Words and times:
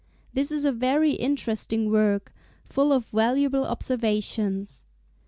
This 0.33 0.51
is 0.51 0.65
a 0.65 0.71
very 0.71 1.11
interesting 1.11 1.91
work, 1.91 2.33
full 2.65 2.91
of 2.91 3.05
valuable 3.05 3.65
observations. 3.65 4.83